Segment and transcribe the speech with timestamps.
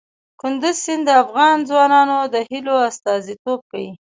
[0.41, 3.91] کندز سیند د افغان ځوانانو د هیلو استازیتوب کوي.